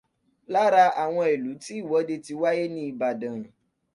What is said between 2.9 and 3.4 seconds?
Ìbàdàn.